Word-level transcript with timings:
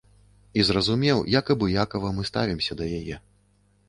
І 0.59 0.63
зразумеў, 0.69 1.19
як 1.39 1.51
абыякава 1.55 2.09
мы 2.21 2.25
ставімся 2.31 2.77
да 2.81 2.89
яе. 3.01 3.19